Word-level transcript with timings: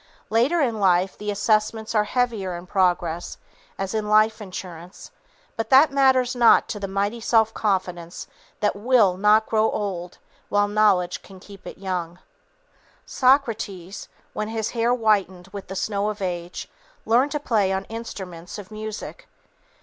Later 0.31 0.61
in 0.61 0.79
life, 0.79 1.15
the 1.15 1.29
assessments 1.29 1.93
are 1.93 2.05
heavier 2.05 2.57
in 2.57 2.65
progress, 2.65 3.37
as 3.77 3.93
in 3.93 4.09
life 4.09 4.41
insurance, 4.41 5.11
but 5.55 5.69
that 5.69 5.91
matters 5.91 6.35
not 6.35 6.67
to 6.69 6.79
that 6.79 6.87
mighty 6.87 7.21
self 7.21 7.53
confidence 7.53 8.25
that 8.61 8.75
will 8.75 9.15
not 9.15 9.45
grow 9.45 9.69
old 9.69 10.17
while 10.49 10.67
knowledge 10.67 11.21
can 11.21 11.39
keep 11.39 11.67
it 11.67 11.77
young. 11.77 12.17
Socrates, 13.05 14.09
when 14.33 14.47
his 14.47 14.71
hair 14.71 14.91
whitened 14.91 15.49
with 15.49 15.67
the 15.67 15.75
snow 15.75 16.09
of 16.09 16.19
age, 16.19 16.67
learned 17.05 17.29
to 17.33 17.39
play 17.39 17.71
on 17.71 17.83
instruments 17.85 18.57
of 18.57 18.71
music. 18.71 19.27